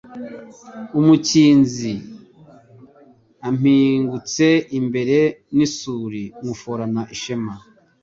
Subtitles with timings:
[0.99, 1.93] Umukinzi
[3.47, 4.47] ampingutse
[4.79, 5.19] imbere
[5.55, 7.53] n'isuli nywuforana ishema